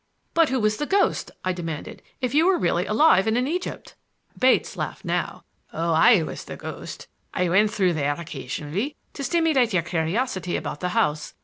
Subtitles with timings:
[0.33, 3.93] "But who was the ghost?" I demanded, "if you were really alive and in Egypt?"
[4.35, 5.43] Bates laughed now.
[5.71, 7.07] "Oh, I was the ghost!
[7.35, 11.35] I went through there occasionally to stimulate your curiosity about the house.